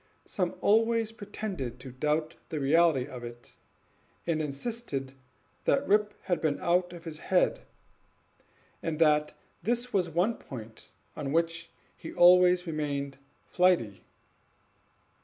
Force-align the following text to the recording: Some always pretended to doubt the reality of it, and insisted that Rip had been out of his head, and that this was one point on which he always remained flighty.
Some 0.25 0.55
always 0.61 1.11
pretended 1.11 1.79
to 1.81 1.91
doubt 1.91 2.33
the 2.49 2.59
reality 2.59 3.05
of 3.05 3.23
it, 3.23 3.55
and 4.25 4.41
insisted 4.41 5.13
that 5.65 5.87
Rip 5.87 6.15
had 6.23 6.41
been 6.41 6.59
out 6.59 6.91
of 6.91 7.03
his 7.03 7.19
head, 7.19 7.61
and 8.81 8.97
that 8.97 9.35
this 9.61 9.93
was 9.93 10.09
one 10.09 10.37
point 10.39 10.89
on 11.15 11.31
which 11.31 11.69
he 11.95 12.11
always 12.11 12.65
remained 12.65 13.19
flighty. 13.45 14.03